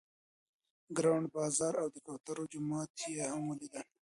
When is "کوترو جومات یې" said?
2.05-3.25